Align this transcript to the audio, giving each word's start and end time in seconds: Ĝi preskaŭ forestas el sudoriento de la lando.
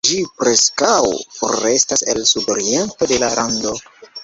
Ĝi 0.09 0.15
preskaŭ 0.43 0.93
forestas 1.35 2.03
el 2.15 2.25
sudoriento 2.33 3.13
de 3.15 3.23
la 3.27 3.33
lando. 3.39 3.79